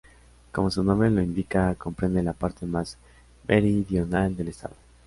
Como 0.51 0.71
su 0.71 0.83
nombre 0.83 1.11
lo 1.11 1.21
indica, 1.21 1.75
comprende 1.75 2.23
la 2.23 2.33
parte 2.33 2.65
más 2.65 2.97
meridional 3.47 4.35
del 4.35 4.47
estado. 4.47 4.73